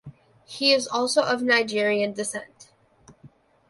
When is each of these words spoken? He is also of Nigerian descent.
He 0.45 0.71
is 0.73 0.87
also 0.87 1.21
of 1.21 1.43
Nigerian 1.43 2.13
descent. 2.13 2.71